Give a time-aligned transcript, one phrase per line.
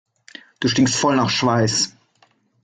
[0.59, 1.95] Du stinkst voll nach Schweiß.